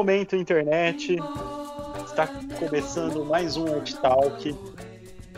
[0.00, 1.18] momento, internet.
[2.06, 2.26] Está
[2.58, 4.56] começando mais um Art Talk.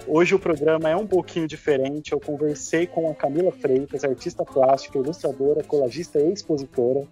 [0.06, 2.12] Hoje o programa é um pouquinho diferente.
[2.12, 7.04] Eu conversei com a Camila Freitas, artista plástica, ilustradora, colagista e expositora.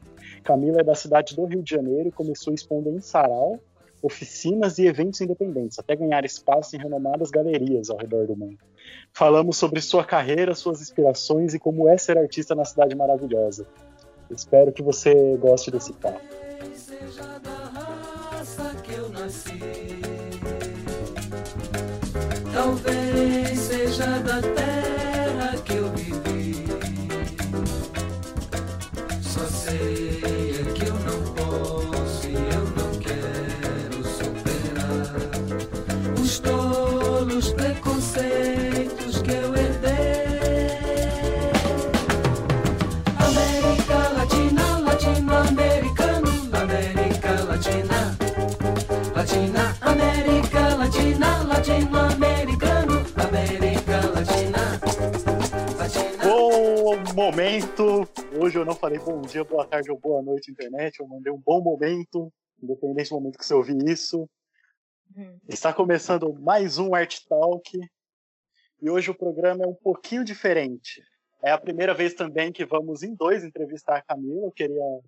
[0.45, 3.59] Camila é da cidade do Rio de Janeiro e começou expondo em sarau,
[4.01, 8.59] oficinas e eventos independentes, até ganhar espaço em renomadas galerias ao redor do mundo.
[9.12, 13.67] Falamos sobre sua carreira, suas inspirações e como é ser artista na cidade maravilhosa.
[14.30, 16.40] Espero que você goste desse papo.
[22.53, 24.70] Talvez seja da terra
[56.34, 58.09] Bom momento.
[58.41, 61.00] Hoje eu não falei bom dia, boa tarde ou boa noite, internet.
[61.00, 64.31] Eu mandei um bom momento, independente do momento que você ouvir isso.
[65.48, 67.77] Está começando mais um Art Talk.
[68.81, 71.03] E hoje o programa é um pouquinho diferente.
[71.42, 74.47] É a primeira vez também que vamos em dois entrevistar a Camila.
[74.47, 75.01] Eu queria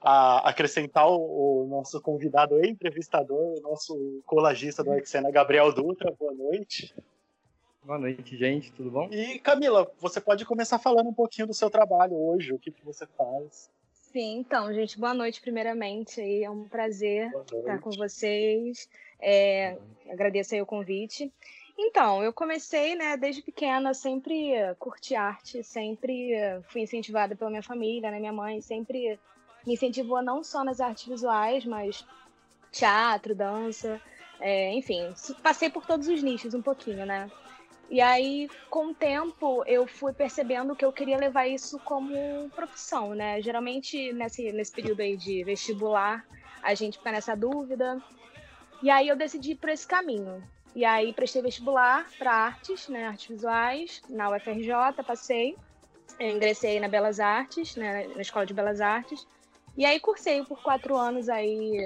[0.00, 6.14] a- acrescentar o, o nosso convidado e entrevistador, o nosso colagista do Arxena, Gabriel Dutra.
[6.16, 6.94] Boa noite.
[7.84, 9.08] Boa noite, gente, tudo bom?
[9.10, 12.84] E Camila, você pode começar falando um pouquinho do seu trabalho hoje, o que, que
[12.84, 13.68] você faz.
[13.92, 16.20] Sim, então, gente, boa noite primeiramente.
[16.20, 18.88] É um prazer estar com vocês.
[19.20, 19.76] É,
[20.08, 21.32] agradeço aí o convite.
[21.76, 26.32] Então, eu comecei, né, desde pequena, sempre curti arte, sempre
[26.68, 29.18] fui incentivada pela minha família, né, minha mãe sempre
[29.66, 32.06] me incentivou não só nas artes visuais, mas
[32.70, 34.00] teatro, dança,
[34.38, 37.30] é, enfim, passei por todos os nichos um pouquinho, né?
[37.90, 43.14] E aí, com o tempo, eu fui percebendo que eu queria levar isso como profissão,
[43.14, 43.40] né?
[43.42, 46.26] Geralmente, nesse, nesse período aí de vestibular,
[46.62, 48.00] a gente fica nessa dúvida.
[48.82, 50.42] E aí, eu decidi ir por esse caminho.
[50.74, 53.06] E aí, prestei vestibular para artes, né?
[53.06, 54.72] Artes visuais, na UFRJ,
[55.06, 55.56] passei.
[56.18, 58.06] Eu ingressei na Belas Artes, né?
[58.08, 59.26] Na Escola de Belas Artes.
[59.76, 61.76] E aí, cursei por quatro anos aí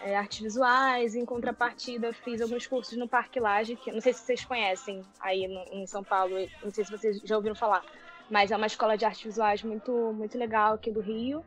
[0.00, 1.14] é, artes visuais.
[1.14, 5.46] Em contrapartida, fiz alguns cursos no Parque Laje, que não sei se vocês conhecem aí
[5.46, 7.84] no- em São Paulo, não sei se vocês já ouviram falar,
[8.28, 11.44] mas é uma escola de artes visuais muito, muito legal aqui do Rio.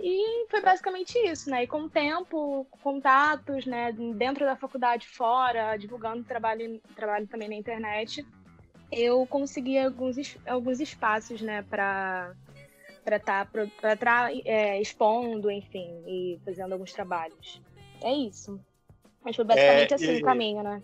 [0.00, 1.64] E foi basicamente isso, né?
[1.64, 7.56] E com o tempo, contatos, né, dentro da faculdade, fora, divulgando trabalho, trabalho também na
[7.56, 8.24] internet,
[8.92, 12.32] eu consegui alguns, alguns espaços, né, para
[13.08, 17.62] para estar pra, tá, é, expondo, enfim, e fazendo alguns trabalhos.
[18.02, 18.60] É isso.
[19.24, 20.82] Mas foi basicamente É, assim e- o caminho, né?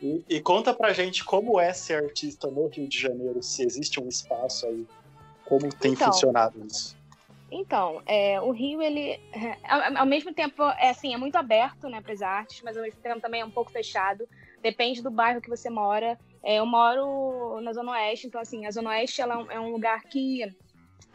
[0.00, 4.00] E, e conta pra gente como é ser artista no Rio de Janeiro, se existe
[4.00, 4.86] um espaço aí,
[5.44, 6.10] como tem Então.
[6.10, 6.96] funcionado isso.
[7.50, 11.88] Então, é, o Rio, ele, é, ao, ao mesmo tempo, é assim, é muito aberto,
[11.88, 14.26] né, para as artes, mas ao mesmo tempo também é um pouco fechado.
[14.62, 16.18] Depende do bairro que você mora.
[16.42, 19.60] É, eu moro na Zona Oeste, então, assim, a Zona Oeste ela é um- é
[19.60, 20.42] um lugar que,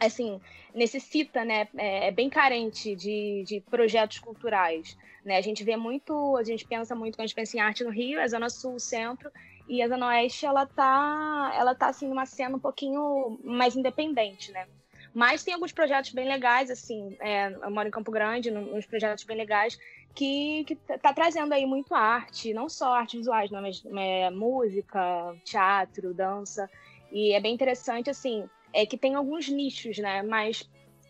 [0.06, 0.40] assim,
[0.74, 5.36] necessita, né, é, é bem carente de, de projetos culturais, né?
[5.36, 7.90] A gente vê muito, a gente pensa muito, quando a gente pensa em arte no
[7.90, 9.30] Rio, a Zona Sul, Centro,
[9.68, 14.50] e a Zona Oeste, ela tá, ela tá, assim, numa cena um pouquinho mais independente,
[14.50, 14.66] né?
[15.12, 19.24] Mas tem alguns projetos bem legais, assim, é, eu moro em Campo Grande, uns projetos
[19.24, 19.78] bem legais,
[20.14, 25.34] que, que tá trazendo aí muito arte, não só artes visuais, não, mas é, música,
[25.44, 26.68] teatro, dança,
[27.12, 30.68] e é bem interessante, assim, é que tem alguns nichos, né, mas,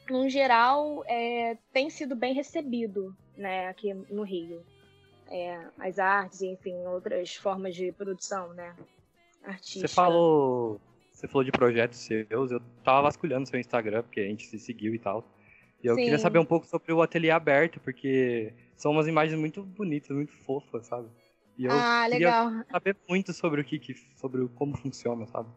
[0.09, 4.65] no geral, é, tem sido bem recebido, né, aqui no Rio.
[5.29, 8.75] É, as artes, enfim, outras formas de produção, né,
[9.45, 9.87] artística.
[9.87, 10.81] Você falou,
[11.13, 14.95] você falou de projetos seus, eu tava vasculhando seu Instagram, porque a gente se seguiu
[14.95, 15.25] e tal.
[15.83, 16.03] E eu Sim.
[16.03, 20.33] queria saber um pouco sobre o ateliê aberto, porque são umas imagens muito bonitas, muito
[20.45, 21.09] fofas, sabe?
[21.57, 22.65] E eu Ah, queria legal.
[22.71, 25.49] saber muito sobre o que, sobre como funciona, sabe?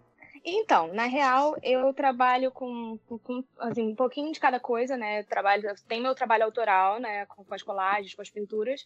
[0.46, 5.22] Então, na real, eu trabalho com, com- assim, um pouquinho de cada coisa, né?
[5.22, 7.26] Eu trabalho, tem meu trabalho autoral, né?
[7.28, 8.86] Com, com as colagens, com as pinturas,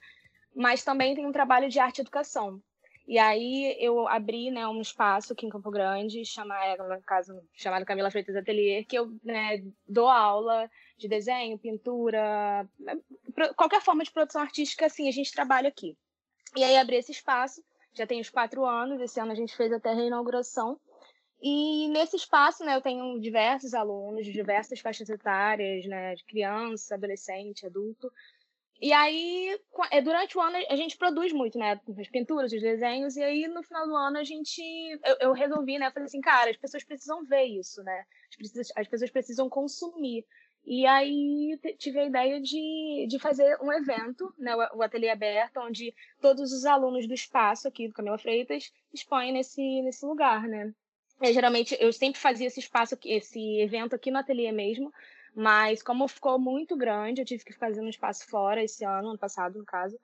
[0.55, 2.61] mas também tem um trabalho de arte e educação.
[3.07, 7.41] E aí eu abri, né, um espaço aqui em Campo Grande, chama, é, no caso,
[7.53, 12.99] chamado Camila Freitas Atelier, que eu né, dou aula de desenho, pintura, né,
[13.55, 15.97] qualquer forma de produção artística, assim, a gente trabalha aqui.
[16.53, 17.63] E aí abri esse espaço,
[17.93, 20.77] já tem uns quatro anos, esse ano a gente fez até a reinauguração,
[21.41, 26.95] E nesse espaço, né, eu tenho diversos alunos de diversas faixas etárias, né, de criança,
[26.95, 28.11] adolescente, adulto.
[28.79, 29.59] E aí,
[29.91, 31.79] é, durante o ano, a gente produz muito, né?
[31.99, 34.61] As pinturas, os desenhos, e aí no final do ano a gente.
[35.03, 35.89] Eu, eu resolvi, né?
[35.91, 38.05] Falei assim, cara, as pessoas precisam ver isso, né?
[38.75, 40.23] As, pessoas precisam consumir.
[40.63, 44.55] E aí tive a ideia de, de fazer um evento, né?
[44.73, 49.81] O Ateliê Aberto, onde todos os alunos do espaço aqui do Camila Freitas expõem nesse,
[49.81, 50.71] nesse lugar, né?
[51.21, 54.93] É, geralmente eu sempre fazia esse espaço, esse evento aqui no ateliê mesmo,
[55.35, 59.17] mas como ficou muito grande, eu tive que fazer um espaço fora esse ano, ano
[59.17, 59.97] passado, no caso.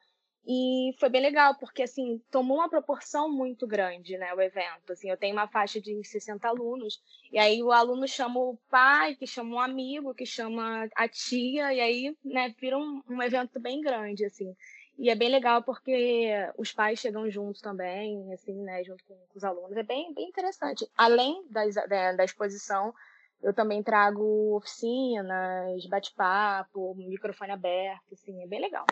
[0.46, 4.92] E foi bem legal, porque assim, tomou uma proporção muito grande, né, o evento.
[4.92, 7.02] Assim, eu tenho uma faixa de 60 alunos,
[7.32, 11.74] e aí o aluno chama o pai, que chama um amigo, que chama a tia,
[11.74, 14.54] e aí, né, vira um, um evento bem grande, assim.
[14.98, 19.38] E é bem legal porque os pais chegam juntos também, assim, né, junto com, com
[19.38, 19.76] os alunos.
[19.76, 20.88] É bem, bem interessante.
[20.96, 22.94] Além das, da, da exposição,
[23.42, 28.86] eu também trago oficinas, bate-papo, microfone aberto, assim, é bem legal.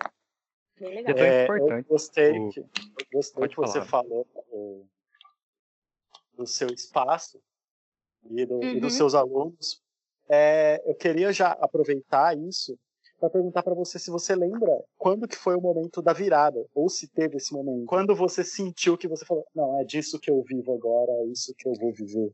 [0.80, 1.12] Bem legal.
[1.12, 1.86] É tão É, importante.
[1.88, 2.68] Eu gostei, o- que, eu
[3.13, 3.86] gostei que você falar.
[3.86, 4.81] falou é,
[6.33, 7.39] do seu espaço
[8.30, 8.98] e, do- e dos Uhum.
[8.98, 9.81] seus alunos.
[10.27, 12.77] É, eu queria já aproveitar isso
[13.21, 16.89] para perguntar para você se você lembra quando que foi o momento da virada, ou
[16.89, 17.85] se teve esse momento.
[17.85, 21.53] Quando você sentiu que você falou, não, é disso que eu vivo agora, é isso
[21.56, 22.31] que eu vou viver.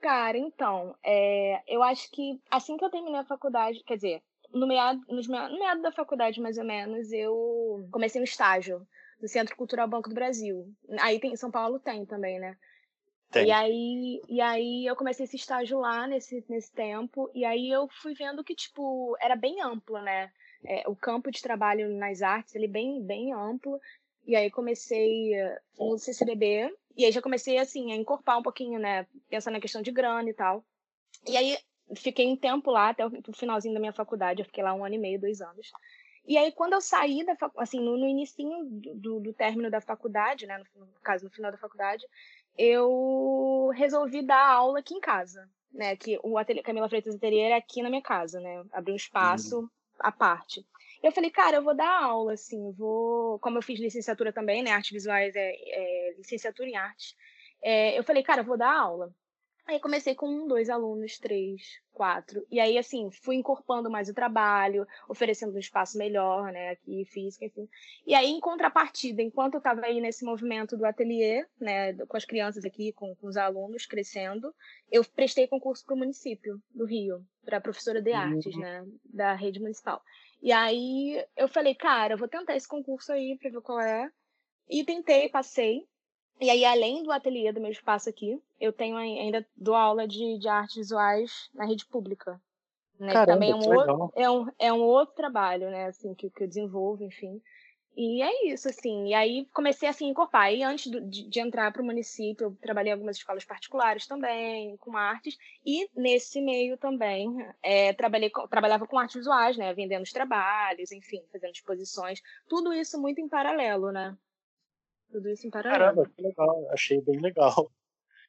[0.00, 4.22] Cara, então, é, eu acho que assim que eu terminei a faculdade, quer dizer,
[4.52, 8.86] no meado, no meado da faculdade, mais ou menos, eu comecei um estágio
[9.20, 10.66] no Centro Cultural Banco do Brasil.
[11.00, 12.56] Aí tem, em São Paulo tem também, né?
[13.30, 13.46] Tem.
[13.46, 17.88] E aí, e aí eu comecei esse estágio lá nesse, nesse tempo, e aí eu
[17.88, 20.30] fui vendo que, tipo, era bem amplo, né?
[20.64, 23.80] É, o campo de trabalho nas artes, ele bem, bem amplo.
[24.26, 28.78] E aí comecei eh, no CCBB, e aí já comecei, assim, a encorpar um pouquinho,
[28.78, 29.06] né?
[29.28, 30.62] Pensando na questão de grana e tal.
[31.26, 31.56] E aí
[31.96, 34.94] fiquei um tempo lá, até o finalzinho da minha faculdade, eu fiquei lá um ano
[34.94, 35.70] e meio, dois anos.
[36.26, 39.70] E aí, quando eu saí da fac- assim, no, no inicinho do, do, do término
[39.70, 40.62] da faculdade, né?
[40.76, 42.06] No, no caso, no final da faculdade,
[42.56, 45.96] eu resolvi dar aula aqui em casa, né?
[45.96, 48.64] Que o ateliê Camila Freitas Ateliê era aqui na minha casa, né?
[48.72, 50.64] Abri um espaço à parte.
[51.02, 53.38] Eu falei, cara, eu vou dar aula, assim, vou.
[53.38, 54.70] Como eu fiz licenciatura também, né?
[54.70, 57.16] Artes visuais é, é licenciatura em arte.
[57.62, 59.14] É, eu falei, cara, eu vou dar aula.
[59.70, 62.44] Aí comecei com um, dois alunos, três, quatro.
[62.50, 67.44] E aí, assim, fui encorpando mais o trabalho, oferecendo um espaço melhor, né, aqui, física,
[67.44, 67.68] enfim.
[68.04, 72.24] E aí, em contrapartida, enquanto eu estava aí nesse movimento do ateliê, né, com as
[72.24, 74.52] crianças aqui, com, com os alunos crescendo,
[74.90, 79.60] eu prestei concurso para o município do Rio, para professora de artes, né, da rede
[79.60, 80.02] municipal.
[80.42, 84.10] E aí, eu falei, cara, eu vou tentar esse concurso aí para ver qual é.
[84.68, 85.86] E tentei, passei.
[86.40, 90.08] E aí, além do ateliê do meu espaço aqui, eu tenho ai- ainda dou aula
[90.08, 92.40] de, de artes visuais na rede pública.
[92.98, 93.12] Né?
[93.12, 96.44] Caramba, também é um, outro, é, um, é um outro trabalho, né, assim, que, que
[96.44, 97.40] eu desenvolvo, enfim.
[97.96, 99.08] E é isso, assim.
[99.08, 100.52] E aí comecei assim a encorpar.
[100.52, 104.06] E antes do- de, de entrar para o município, eu trabalhei em algumas escolas particulares
[104.06, 105.36] também, com artes.
[105.66, 107.28] E nesse meio também,
[107.62, 109.74] é, trabalhei com- trabalhava com artes visuais, né?
[109.74, 112.22] Vendendo os trabalhos, enfim, fazendo exposições.
[112.48, 114.16] Tudo isso muito em paralelo, né?
[115.10, 115.80] Tudo isso em paralelo.
[115.96, 116.68] Caramba, que legal.
[116.70, 117.70] Achei bem legal.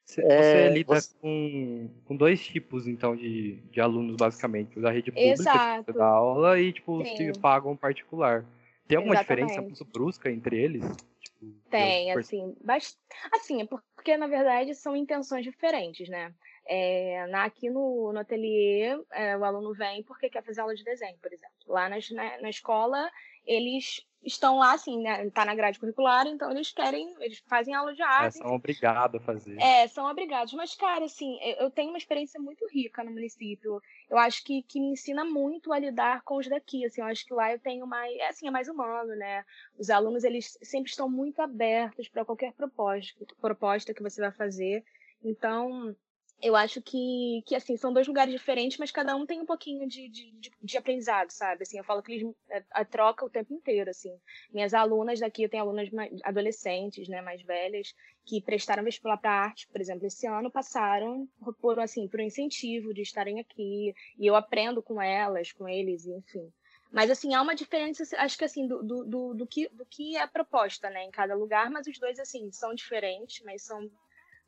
[0.04, 4.76] Você, É, você lida você- com, com dois tipos, então, de, de alunos, basicamente.
[4.78, 5.92] Os da rede pública, que Exato.
[5.92, 8.46] você dá aula, e, tipo, os que pagam particular.
[8.88, 9.80] Tem alguma diferença Exatamente.
[9.80, 10.84] muito brusca entre eles?
[11.20, 12.98] Tipo, Tem, assim, bast...
[13.32, 16.34] assim, é porque na verdade são intenções diferentes, né?
[16.66, 20.84] É, na, aqui no, no ateliê, é, o aluno vem porque quer fazer aula de
[20.84, 21.56] desenho, por exemplo.
[21.68, 23.10] Lá nas- na, na escola,
[23.46, 25.30] eles estão lá, assim, né?
[25.32, 29.22] Tá na grade curricular, então eles querem, eles fazem aula de É, arte, são obrigados
[29.22, 29.70] a fazer.
[29.80, 30.54] é, são obrigados.
[30.54, 33.82] Mas, cara, assim, eu eu tenho uma experiência muito rica no município.
[34.10, 36.86] Eu acho que, que me ensina muito a lidar com os daqui.
[36.86, 39.46] Assim, eu acho que lá eu tenho mais, é, assim, é mais humano, né?
[39.78, 44.84] Os alunos, eles sempre estão muito abertos para qualquer proposta, proposta que você vai fazer.
[45.24, 45.96] Então,
[46.42, 49.88] eu acho que, que, assim, são dois lugares diferentes, mas cada um tem um pouquinho
[49.88, 51.64] de, de, de, aprendizado, sabe?
[51.64, 54.18] Assim, eu falo que eles é, a troca o tempo inteiro, assim.
[54.52, 57.94] Minhas alunas daqui, eu tenho alunas mais- adolescentes, né, mais velhas,
[58.26, 61.28] que prestaram vestibular para arte, por exemplo, esse ano passaram
[61.60, 66.06] por assim, por um incentivo de estarem aqui, e eu aprendo com elas, com eles,
[66.06, 66.52] enfim.
[66.92, 70.18] Mas assim, há uma diferença, acho que assim, do, do, do, do que, do que
[70.18, 73.90] é proposta, né, em cada lugar, mas os dois assim são diferentes, mas são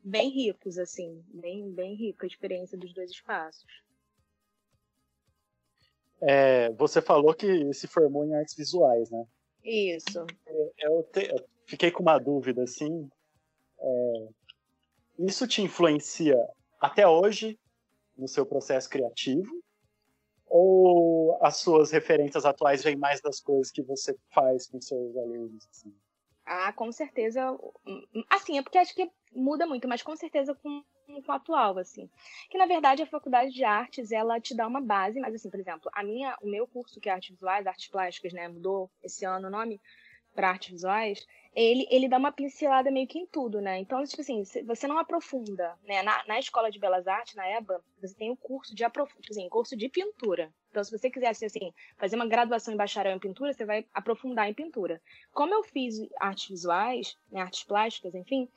[0.04, 3.82] bem ricos, assim, bem, bem rica a experiência dos dois espaços.
[6.20, 9.26] É, você falou que se formou em artes visuais, né?
[9.64, 10.24] Isso.
[10.78, 13.10] Eu, te- eu fiquei com uma dúvida, assim.
[13.78, 14.28] é,
[15.18, 16.36] isso te influencia
[16.80, 17.58] até hoje
[18.16, 19.62] no seu processo criativo?
[20.46, 25.66] Ou as suas referências atuais vêm mais das coisas que você faz com seus alunos?
[25.70, 25.94] Assim?
[26.46, 27.56] Ah, com certeza.
[28.28, 32.08] Assim, é porque acho que muda muito, mas com certeza com, com o atual, assim.
[32.50, 35.58] Que na verdade a faculdade de artes ela te dá uma base, mas assim, por
[35.58, 39.24] exemplo, a minha, o meu curso que é artes visuais, artes plásticas, né, mudou esse
[39.24, 39.80] ano o nome
[40.34, 43.78] para artes visuais, ele, ele dá uma pincelada meio que em tudo, né?
[43.78, 46.02] Então, tipo assim, você não aprofunda, né?
[46.02, 49.38] Na, na escola de belas artes, na EBA, você tem o curso de aprofundamento, tipo
[49.38, 50.52] assim, curso de pintura.
[50.70, 54.48] Então, se você quisesse, assim, fazer uma graduação em bacharel em pintura, você vai aprofundar
[54.48, 55.00] em pintura.
[55.32, 58.48] Como eu fiz artes visuais, né, artes plásticas, enfim,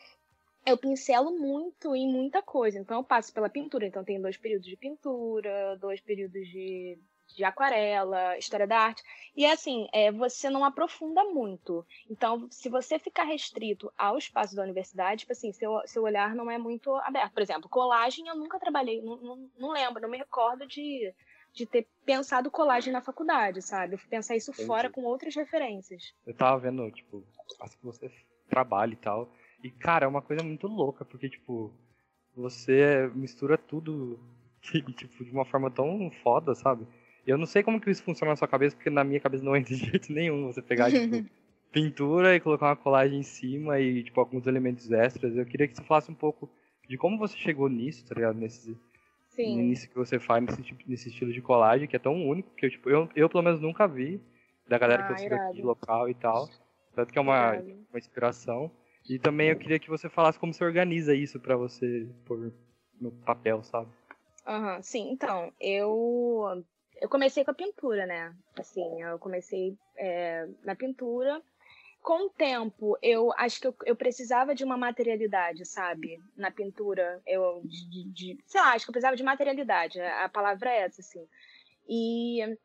[0.65, 2.79] eu pincelo muito em muita coisa.
[2.79, 3.85] Então, eu passo pela pintura.
[3.85, 6.97] Então, tem dois períodos de pintura, dois períodos de
[7.35, 9.03] de aquarela, história da arte.
[9.35, 11.85] E assim, é, você não aprofunda muito.
[12.09, 16.49] Então, se você ficar restrito ao espaço da universidade, tipo assim, seu, seu olhar não
[16.49, 17.33] é muito aberto.
[17.33, 21.13] Por exemplo, colagem eu nunca trabalhei, não, não, não lembro, não me recordo de,
[21.53, 23.93] de ter pensado colagem na faculdade, sabe?
[23.95, 24.67] Eu fui pensar isso Entendi.
[24.67, 26.13] fora com outras referências.
[26.25, 27.23] Eu tava vendo, tipo,
[27.61, 28.11] acho que você
[28.49, 29.31] trabalha e tal.
[29.63, 31.73] E, cara, é uma coisa muito louca, porque, tipo,
[32.35, 34.19] você mistura tudo
[34.95, 36.87] tipo, de uma forma tão foda, sabe?
[37.27, 39.55] Eu não sei como que isso funciona na sua cabeça, porque na minha cabeça não
[39.55, 40.47] entra de jeito nenhum.
[40.47, 41.23] Você pegar, tipo,
[41.71, 45.35] pintura e colocar uma colagem em cima e, tipo, alguns elementos extras.
[45.35, 46.49] Eu queria que você falasse um pouco
[46.87, 48.37] de como você chegou nisso, tá ligado?
[48.37, 48.75] Nesse,
[49.37, 49.61] Sim.
[49.61, 52.65] Nisso que você faz, nesse, tipo, nesse estilo de colagem, que é tão único, que
[52.65, 54.19] eu, tipo, eu, eu pelo menos nunca vi,
[54.67, 56.49] da galera ah, que eu sigo aqui de local e tal.
[56.95, 58.71] Tanto que é uma, uma inspiração.
[59.07, 62.51] E também eu queria que você falasse como você organiza isso para você pôr
[62.99, 63.87] no papel, sabe?
[64.45, 66.65] Aham, uhum, sim, então, eu
[67.01, 68.33] eu comecei com a pintura, né?
[68.57, 71.41] Assim, eu comecei é, na pintura.
[72.01, 76.21] Com o tempo, eu acho que eu, eu, precisava de uma materialidade, sabe?
[76.37, 79.99] Na pintura, eu de, de, sei lá, acho que eu precisava de materialidade.
[79.99, 81.27] A palavra é essa, assim.
[81.89, 82.57] E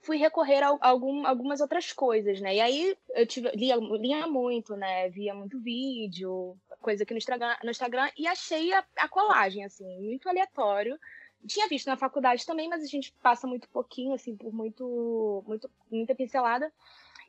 [0.00, 2.54] fui recorrer a, algum, algumas outras coisas, né?
[2.54, 5.10] E aí eu tive, lia, lia muito, né?
[5.10, 10.00] Via muito vídeo, coisa aqui no Instagram, no Instagram e achei a, a colagem, assim,
[10.00, 10.98] muito aleatório
[11.46, 15.70] tinha visto na faculdade também, mas a gente passa muito pouquinho, assim, por muito, muito
[15.90, 16.72] muita pincelada.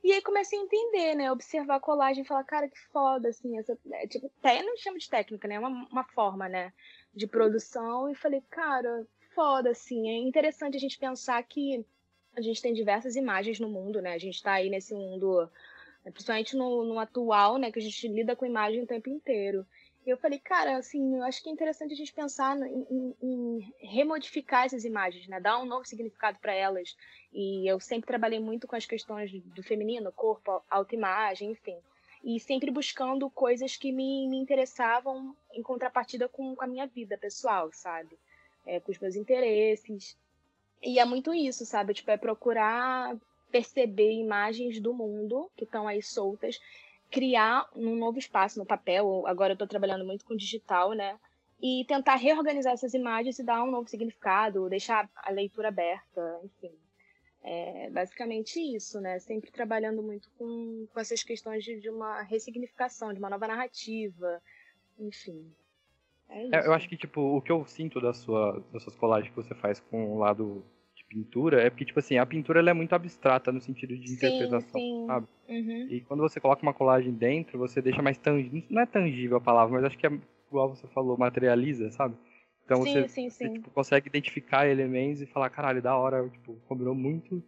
[0.04, 1.32] E aí comecei a entender, né?
[1.32, 3.78] Observar a colagem e falar, cara, que foda, assim, essa.
[3.92, 5.56] É, tipo, até não chama de técnica, né?
[5.56, 6.72] É uma, uma forma, né?
[7.14, 8.10] De produção.
[8.10, 10.10] E falei, cara, foda, assim.
[10.10, 11.86] É interessante a gente pensar que
[12.36, 14.14] a gente tem diversas imagens no mundo, né?
[14.14, 15.50] A gente tá aí nesse mundo,
[16.04, 17.72] principalmente no, no atual, né?
[17.72, 19.66] Que a gente lida com imagem o tempo inteiro
[20.10, 23.74] eu falei, cara, assim, eu acho que é interessante a gente pensar em, em, em
[23.80, 25.40] remodificar essas imagens, né?
[25.40, 26.96] Dar um novo significado para elas.
[27.34, 31.78] E eu sempre trabalhei muito com as questões do feminino, corpo, autoimagem, enfim.
[32.24, 37.18] E sempre buscando coisas que me, me interessavam em contrapartida com, com a minha vida
[37.18, 38.18] pessoal, sabe?
[38.66, 40.18] É, com os meus interesses.
[40.82, 41.94] E é muito isso, sabe?
[41.94, 43.18] Tipo, é procurar
[43.52, 46.60] perceber imagens do mundo que estão aí soltas
[47.10, 49.26] criar um novo espaço no papel.
[49.28, 51.18] Agora eu estou trabalhando muito com digital, né?
[51.62, 56.72] E tentar reorganizar essas imagens e dar um novo significado, deixar a leitura aberta, enfim.
[57.44, 59.20] É basicamente isso, né?
[59.20, 64.42] Sempre trabalhando muito com, com essas questões de, de uma ressignificação, de uma nova narrativa,
[65.00, 65.50] enfim.
[66.30, 66.56] É isso.
[66.56, 69.36] É, eu acho que, tipo, o que eu sinto da sua, das suas colagens que
[69.36, 70.64] você faz com o lado
[71.08, 74.14] pintura é porque, tipo assim, a pintura ela é muito abstrata no sentido de sim,
[74.16, 75.06] interpretação, sim.
[75.08, 75.28] sabe?
[75.48, 75.88] Uhum.
[75.90, 78.64] E quando você coloca uma colagem dentro, você deixa mais tangível.
[78.70, 80.12] Não é tangível a palavra, mas acho que é
[80.50, 82.16] igual você falou, materializa, sabe?
[82.66, 86.56] Então sim, você, sim, você tipo, consegue identificar elementos e falar, caralho, da hora, tipo,
[86.68, 87.42] combinou muito.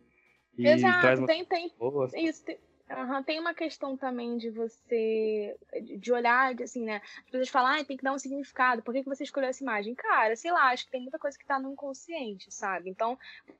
[0.57, 1.71] E Exato, traz tem, tem.
[2.15, 2.57] Isso, tem,
[2.89, 5.55] Uhum, tem uma questão também de você.
[5.99, 7.01] de olhar, assim, né?
[7.19, 9.63] As pessoas falam, ah, tem que dar um significado, por que, que você escolheu essa
[9.63, 9.93] imagem?
[9.93, 12.89] Cara, sei lá, acho que tem muita coisa que tá no inconsciente, sabe?
[12.89, 13.17] Então,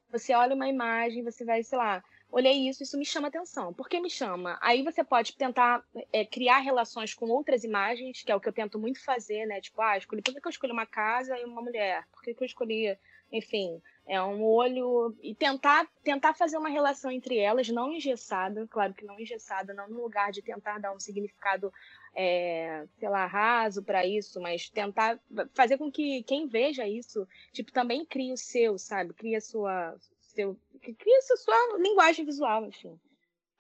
[0.10, 3.72] você olha uma imagem, você vai, sei lá, olhei isso, isso me chama atenção.
[3.72, 4.58] Por que me chama?
[4.62, 8.54] Aí você pode tentar é, criar relações com outras imagens, que é o que eu
[8.54, 9.62] tento muito fazer, né?
[9.62, 12.04] Tipo, ah, escolhi, por que, que eu escolhi uma casa e uma mulher?
[12.12, 12.98] Por que, que eu escolhi,
[13.32, 18.92] enfim, é um olho e tentar tentar fazer uma relação entre elas, não engessada, claro
[18.92, 21.72] que não engessada, não no lugar de tentar dar um significado,
[22.16, 25.20] é, sei lá, raso para isso, mas tentar
[25.54, 29.14] fazer com que quem veja isso, tipo, também crie o seu, sabe?
[29.14, 33.00] Cria sua seu cria a sua linguagem visual, enfim.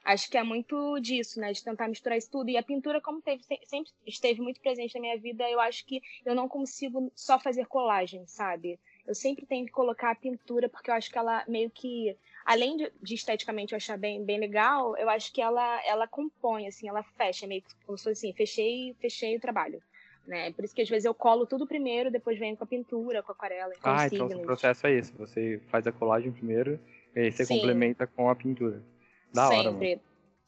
[0.03, 1.51] Acho que é muito disso, né?
[1.51, 2.50] De tentar misturar isso tudo.
[2.50, 6.01] E a pintura, como teve, sempre esteve muito presente na minha vida, eu acho que
[6.25, 8.79] eu não consigo só fazer colagem, sabe?
[9.10, 12.78] Eu sempre tenho que colocar a pintura, porque eu acho que ela meio que, além
[12.78, 16.88] de, de, esteticamente eu achar bem, bem legal, eu acho que ela, ela compõe, assim,
[16.88, 19.82] ela fecha, meio que como se fosse assim, fechei, fechei o trabalho.
[20.28, 20.51] né?
[20.51, 23.32] Por isso que às vezes eu colo tudo primeiro, depois venho com a pintura, com
[23.32, 25.12] a aquarela, com Ah, então o processo é esse.
[25.13, 26.80] Você faz a colagem primeiro,
[27.16, 27.56] e aí você Sim.
[27.56, 28.80] complementa com a pintura.
[29.34, 29.80] Da hora, mano.
[29.80, 30.01] Sempre.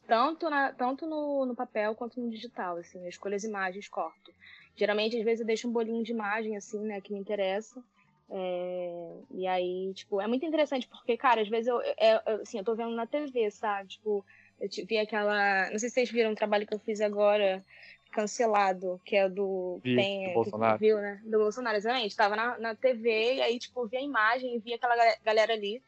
[0.08, 3.02] Tanto, na, tanto no, no papel quanto no digital, assim.
[3.02, 4.32] Eu escolho as imagens, corto.
[4.76, 7.84] Geralmente, às vezes, eu deixo um bolinho de imagem, assim, né, que me interessa.
[8.34, 12.64] É, e aí, tipo, é muito interessante, porque, cara, às vezes eu, é, assim, eu
[12.64, 13.90] tô vendo na TV, sabe?
[13.90, 14.26] Tipo,
[14.60, 15.70] eu vi aquela.
[15.70, 17.64] Não sei se vocês viram um trabalho que eu fiz agora,
[18.12, 19.80] cancelado, que é do.
[19.84, 20.78] Vi, tem, do Bolsonaro.
[20.80, 21.22] Viu, né?
[21.26, 22.16] Do Bolsonaro, exatamente.
[22.16, 25.84] Tava na, na TV, e aí, tipo, vi a imagem, vi aquela ga- galera ali.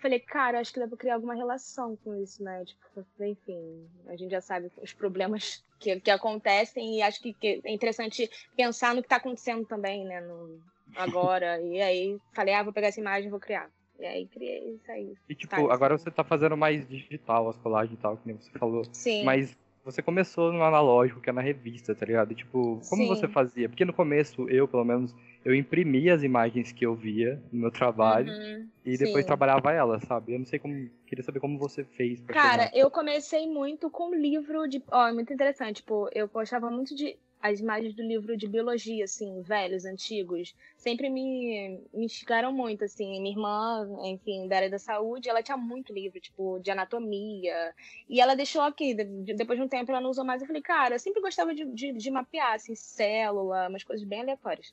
[0.00, 2.64] Falei, cara, acho que dá pra criar alguma relação com isso, né?
[2.64, 7.60] Tipo, enfim, a gente já sabe os problemas que, que acontecem e acho que, que
[7.64, 10.20] é interessante pensar no que tá acontecendo também, né?
[10.20, 10.60] No,
[10.96, 11.60] agora.
[11.60, 13.68] e aí falei, ah, vou pegar essa imagem e vou criar.
[13.98, 15.14] E aí criei isso aí.
[15.28, 16.04] E tipo, Tá, agora sim.
[16.04, 18.84] você tá fazendo mais digital as colagens e tal, que nem você falou.
[18.92, 19.24] Sim.
[19.24, 22.30] Mas você começou no analógico, que é na revista, tá ligado?
[22.32, 23.08] E, tipo, como Sim.
[23.08, 23.68] você fazia?
[23.68, 25.14] Porque no começo, eu, pelo menos,
[25.44, 29.26] eu imprimia as imagens que eu via no meu trabalho Uhum, e depois sim.
[29.26, 30.34] trabalhava elas, sabe?
[30.34, 30.90] Eu não sei como.
[31.06, 32.76] Queria saber como você fez pra Cara, chegar.
[32.76, 34.82] eu comecei muito com livro de.
[34.92, 35.76] Ó, é muito interessante.
[35.76, 37.16] Tipo, eu gostava muito de.
[37.40, 43.20] As imagens do livro de biologia, assim, velhos, antigos, sempre me, me instigaram muito, assim.
[43.20, 47.72] Minha irmã, enfim, da área da saúde, ela tinha muito livro, tipo, de anatomia.
[48.08, 50.40] E ela deixou aqui, de- depois de um tempo ela não usou mais.
[50.42, 54.20] Eu falei, cara, eu sempre gostava de, de, de mapear, assim, célula, umas coisas bem
[54.22, 54.72] aleatórias.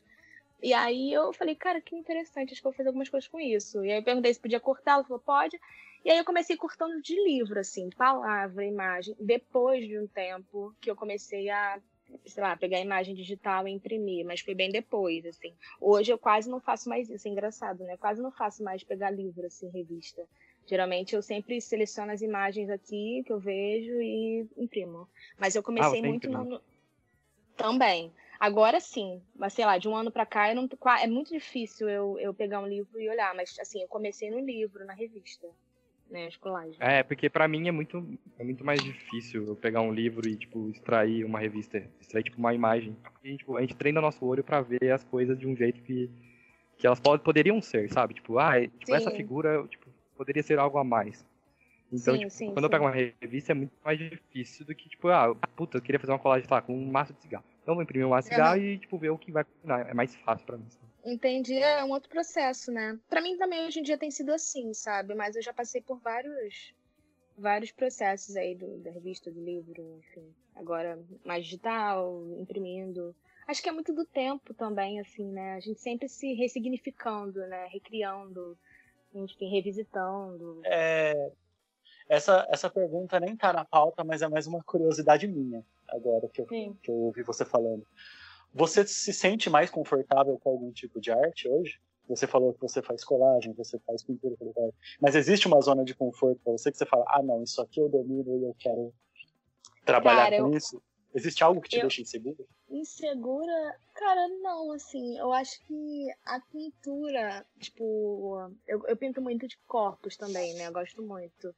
[0.64, 3.40] E aí eu falei, cara, que interessante, acho que eu vou fazer algumas coisas com
[3.40, 3.86] isso.
[3.86, 5.60] E aí eu perguntei se podia cortar, ela falou, pode.
[6.04, 9.16] E aí eu comecei cortando de livro, assim, palavra, imagem.
[9.20, 11.80] Depois de um tempo que eu comecei a,
[12.26, 15.54] sei lá, pegar a imagem digital e imprimir, mas foi bem depois, assim.
[15.80, 17.98] Hoje eu quase não faço mais isso, é engraçado, né?
[17.98, 20.28] Quase não faço mais pegar livro, assim, revista.
[20.68, 25.08] Geralmente eu sempre seleciono as imagens aqui que eu vejo e imprimo.
[25.38, 26.62] Mas eu comecei você muito no...
[27.56, 28.12] Também.
[28.40, 30.68] Agora sim, mas sei lá, de um ano pra cá não,
[31.00, 34.40] é muito difícil eu, eu pegar um livro e olhar, mas assim, eu comecei no
[34.40, 35.48] livro, na revista,
[36.10, 36.76] né, as colagens.
[36.80, 38.06] É, porque pra mim é muito,
[38.38, 42.38] é muito mais difícil eu pegar um livro e, tipo, extrair uma revista, extrair, tipo,
[42.38, 42.96] uma imagem.
[43.24, 46.10] E, tipo, a gente treina nosso olho pra ver as coisas de um jeito que,
[46.78, 48.14] que elas pod- poderiam ser, sabe?
[48.14, 51.26] Tipo, ah, é- tipo, essa figura, tipo, poderia ser algo a mais.
[51.92, 52.72] Então, Sim, tipo, sim, quando eu sim.
[52.72, 52.92] pego uma
[53.22, 56.48] revista é muito mais difícil do que, tipo, ah, puta, eu queria fazer uma colagem,
[56.48, 57.46] tá, com um maço de cigarro.
[57.62, 59.88] Então eu vou imprimir um maço de cigarro e, tipo, ver o que vai combinar.
[59.90, 60.86] É mais fácil pra mim, sabe?
[61.06, 63.00] Entendi, é um outro processo, né?
[63.08, 65.14] Pra mim também hoje em dia tem sido assim, sabe?
[65.14, 66.74] Mas eu já passei por vários
[67.38, 70.34] vários processos aí do, da revista, do livro, enfim.
[70.56, 73.16] Agora mais digital, imprimindo.
[73.48, 75.54] Acho que é muito do tempo também, assim, né?
[75.54, 77.68] A gente sempre se ressignificando, né?
[77.68, 78.58] Recriando,
[79.14, 80.62] enfim, revisitando.
[80.64, 81.32] É,
[82.10, 86.42] essa, essa pergunta nem tá na pauta, mas é mais uma curiosidade minha, agora que
[86.42, 86.78] eu, Sim.
[86.82, 87.86] que eu ouvi você falando.
[88.56, 91.78] Você se sente mais confortável com algum tipo de arte hoje?
[92.08, 94.34] Você falou que você faz colagem, você faz pintura,
[95.02, 97.82] mas existe uma zona de conforto para você que você fala, ah, não, isso aqui
[97.82, 98.94] eu domino e eu quero
[99.86, 100.82] trabalhar Cara, com eu- isso?
[101.14, 102.48] Existe algo que te eu- deixa inseguro?
[102.70, 103.76] Insegura?
[103.94, 110.16] Cara, não, assim, eu acho que a pintura, tipo, eu, eu pinto muito de corpos
[110.16, 110.68] também, né?
[110.68, 111.54] Eu gosto muito.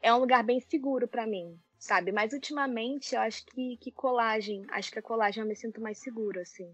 [0.00, 2.12] É um lugar bem seguro pra mim, sabe?
[2.12, 5.98] Mas ultimamente eu acho que, que colagem, acho que a colagem eu me sinto mais
[5.98, 6.70] segura, assim.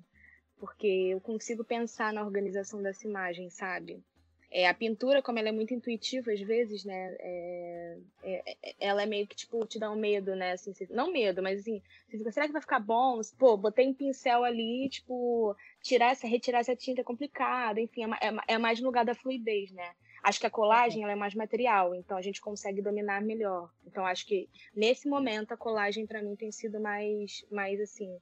[0.59, 4.03] Porque eu consigo pensar na organização dessa imagem, sabe?
[4.51, 7.17] É, a pintura, como ela é muito intuitiva às vezes, né?
[7.21, 10.53] é- é- é- ela é meio que, tipo, te dá um medo, né?
[10.53, 13.21] Assim, você- não medo, mas assim, você fica, será que vai ficar bom?
[13.39, 18.29] Pô, botei um pincel ali, tipo, tirar essa, retirar essa tinta é complicado, enfim, é,
[18.29, 19.95] é é mais no lugar da fluidez, né?
[20.23, 23.71] Acho que a colagem ela é mais material, então a gente consegue dominar melhor.
[23.87, 28.17] Então acho que nesse momento a colagem pra mim tem sido mais, mais assim,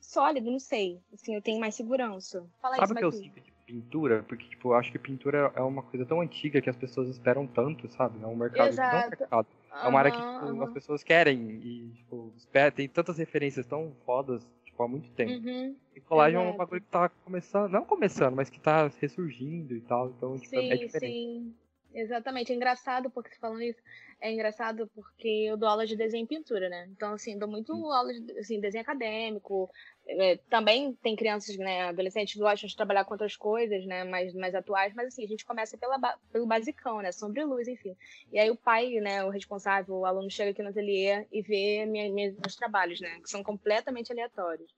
[0.00, 1.00] sólido, não sei.
[1.12, 2.44] Assim, eu tenho mais segurança.
[2.60, 4.24] Fala Sabe o que eu sinto de pintura?
[4.24, 7.46] Porque, tipo, eu acho que pintura é uma coisa tão antiga que as pessoas esperam
[7.46, 8.22] tanto, sabe?
[8.22, 9.10] É um mercado, não é um Exato.
[9.10, 9.46] mercado.
[9.80, 10.64] É uma área que tipo, aham.
[10.64, 15.46] as pessoas querem e, tipo, espera, tem tantas referências tão fodas, tipo, há muito tempo.
[15.46, 15.76] Uhum.
[15.98, 16.58] E colagem é um exato.
[16.58, 20.76] bagulho que tá começando, não começando, mas que tá ressurgindo e tal, então, tipo, é
[20.76, 21.14] Sim, diferente.
[21.14, 21.54] sim.
[21.94, 22.52] Exatamente.
[22.52, 23.80] É engraçado porque você falando isso.
[24.20, 26.86] É engraçado porque eu dou aula de desenho e pintura, né?
[26.90, 29.70] Então, assim, dou muito aula de assim, desenho acadêmico.
[30.06, 34.32] É, também tem crianças, né, adolescentes que gostam de trabalhar com outras coisas, né, mais,
[34.34, 35.98] mais atuais, mas assim, a gente começa pela,
[36.32, 37.94] pelo basicão, né, sombra e luz, enfim.
[38.32, 41.84] E aí o pai, né, o responsável, o aluno chega aqui no ateliê e vê
[41.86, 44.72] minha, minha- meus trabalhos, né, que são completamente aleatórios.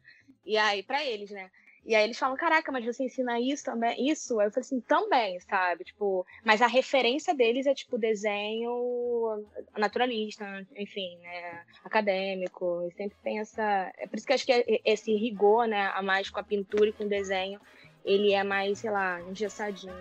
[0.44, 1.50] E aí, pra eles, né.
[1.85, 4.09] E aí eles falam, caraca, mas você ensina isso também?
[4.11, 4.38] Isso?
[4.38, 5.85] Aí eu falei assim, também, sabe?
[5.85, 10.44] Tipo, mas a referência deles é tipo desenho naturalista,
[10.76, 11.64] enfim, né?
[11.83, 12.87] Acadêmico.
[12.87, 13.90] E sempre tem essa.
[13.96, 16.90] É por isso que acho que é- esse rigor, né, a mais com a pintura
[16.90, 17.59] e com o desenho,
[18.05, 19.94] ele é mais, sei lá, engessadinho.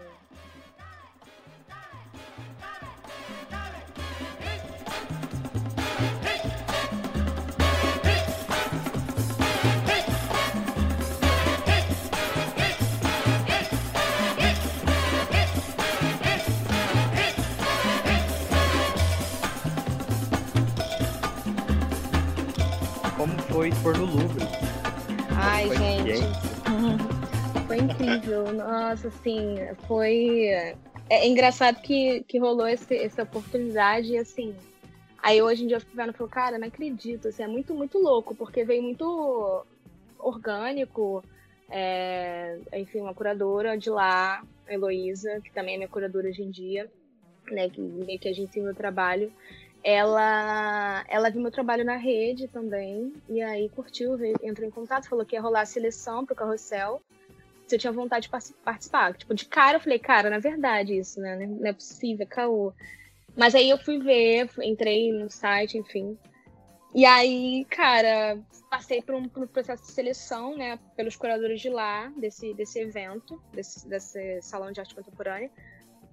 [23.60, 24.45] Foi expor no Louvre?
[25.36, 26.22] Ai, Foi gente.
[27.67, 28.54] Foi incrível.
[28.54, 30.48] Nossa, assim, foi.
[31.10, 34.56] É engraçado que, que rolou esse, essa oportunidade e assim.
[35.22, 37.28] Aí hoje em dia eu fico vendo e falo, cara, não acredito.
[37.28, 39.65] Assim, é muito, muito louco, porque veio muito
[40.17, 41.22] orgânico.
[41.69, 46.50] É, enfim, uma curadora de lá, a Heloísa, que também é minha curadora hoje em
[46.50, 46.89] dia,
[47.52, 47.69] né?
[47.69, 49.32] Que meio que a gente tem meu trabalho.
[49.84, 55.08] Ela, ela viu meu trabalho na rede também, e aí curtiu, veio, entrou em contato,
[55.08, 57.02] falou que ia rolar a seleção pro carrossel
[57.70, 59.13] se eu tinha vontade de parti- participar.
[59.13, 61.36] Tipo, de cara eu falei, cara, na verdade isso, né?
[61.46, 62.74] Não é possível, é caô.
[63.38, 66.18] Mas aí eu fui ver, entrei no site, enfim.
[66.96, 68.39] E aí, cara,
[68.72, 70.80] passei por um, por um processo de seleção, né?
[70.96, 75.52] Pelos curadores de lá, desse, desse evento, desse, desse salão de arte contemporânea.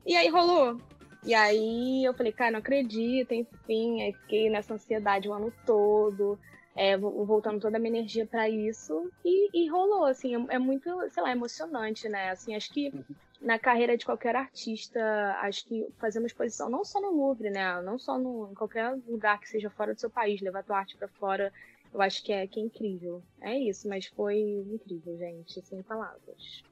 [0.05, 0.79] E aí rolou.
[1.27, 4.01] E aí eu falei, cara, não acredito, enfim.
[4.03, 6.39] Aí fiquei nessa ansiedade o ano todo
[6.77, 10.59] é, vo- voltando toda a minha energia pra isso e, e rolou, assim, é, é
[10.59, 12.31] muito, sei lá, emocionante, né?
[12.31, 12.93] Assim, acho que
[13.41, 15.01] na carreira de qualquer artista,
[15.41, 17.81] acho que fazer uma exposição não só no Louvre, né?
[17.83, 20.97] Não só no, em qualquer lugar que seja fora do seu país, levar tua arte
[20.97, 21.53] pra fora,
[21.93, 23.23] eu acho que é, que é incrível.
[23.41, 26.63] É isso, mas foi incrível, gente, sem palavras.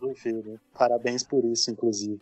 [0.00, 0.60] Duvido.
[0.74, 2.20] Parabéns por isso, inclusive.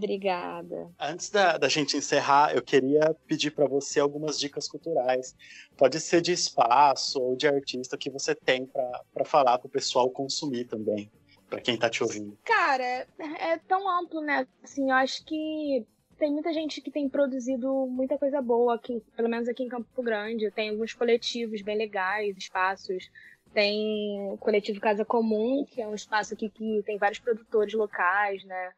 [0.00, 0.90] Obrigada.
[0.98, 5.36] Antes da, da gente encerrar, eu queria pedir para você algumas dicas culturais.
[5.76, 10.08] Pode ser de espaço ou de artista que você tem para falar para o pessoal
[10.08, 11.10] consumir também,
[11.50, 12.38] para quem está te ouvindo.
[12.44, 14.48] Cara, é, é tão amplo, né?
[14.62, 15.86] Assim, eu acho que
[16.18, 20.02] tem muita gente que tem produzido muita coisa boa aqui, pelo menos aqui em Campo
[20.02, 20.50] Grande.
[20.50, 23.10] Tem alguns coletivos bem legais, espaços.
[23.52, 28.42] Tem o coletivo Casa Comum, que é um espaço aqui que tem vários produtores locais,
[28.44, 28.72] né?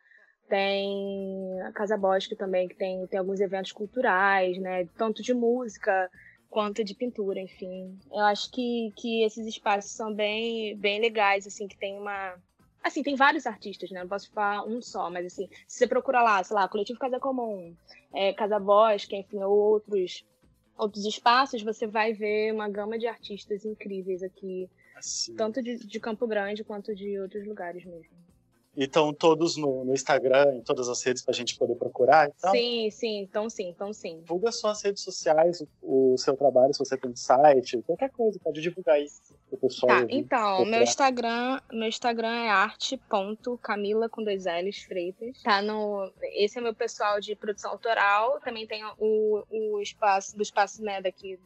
[0.52, 4.86] Tem a Casa Bosque também, que tem, tem alguns eventos culturais, né?
[4.98, 6.10] Tanto de música
[6.50, 7.98] quanto de pintura, enfim.
[8.12, 12.34] Eu acho que, que esses espaços são bem, bem legais, assim, que tem uma,
[12.84, 14.00] Assim, tem vários artistas, né?
[14.00, 17.18] Não posso falar um só, mas assim, se você procura lá, sei lá, Coletivo Casa
[17.18, 17.74] Comum,
[18.12, 20.22] é, Casa Bosque, enfim, ou outros,
[20.76, 25.34] outros espaços, você vai ver uma gama de artistas incríveis aqui, Assim.
[25.34, 28.21] tanto de, de Campo Grande quanto de outros lugares mesmo.
[28.74, 32.28] E estão todos no, no Instagram, em todas as redes para a gente poder procurar.
[32.28, 34.20] Então, Sim, sim, então sim, então sim.
[34.20, 38.62] divulga suas redes sociais, o, o seu trabalho, se você tem site, qualquer coisa, pode
[38.62, 39.90] divulgar isso pro pessoal.
[39.90, 40.70] Tá, então, procurar.
[40.70, 45.42] meu Instagram, meu Instagram é arte.camila com dois L's Freitas.
[45.42, 46.10] Tá no.
[46.22, 48.40] Esse é meu pessoal de produção autoral.
[48.40, 51.38] Também tem o, o espaço do espaço né, daqui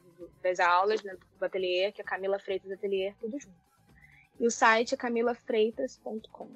[0.43, 3.67] das aulas, né, do ateliê, que é Camila Freitas Ateliê, tudo junto.
[4.39, 6.49] E o site é camilafreitas.com.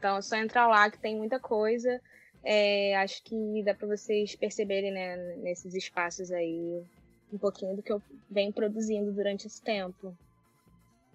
[0.00, 2.00] Então é só entrar lá que tem muita coisa.
[2.42, 6.82] É, acho que dá para vocês perceberem, né, nesses espaços aí,
[7.30, 10.16] um pouquinho do que eu venho produzindo durante esse tempo.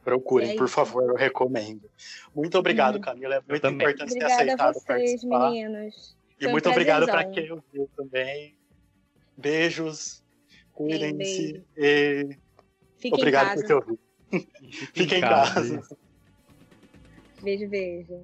[0.04, 1.90] Procurem, É por favor, eu recomendo.
[2.36, 3.02] Muito obrigado, Uhum.
[3.02, 3.36] Camila.
[3.38, 3.88] É muito também.
[3.88, 5.50] importante ter a aceitado vocês, participar.
[5.50, 6.16] meninos.
[6.40, 8.56] E Foi um muito obrigado para quem ouviu também.
[9.36, 10.24] Beijos.
[10.74, 11.66] Cuidem-se.
[11.76, 12.38] E
[13.12, 14.00] obrigado por ter ouvido.
[14.94, 15.82] Fiquem em casa.
[17.42, 18.24] Beijo, beijo.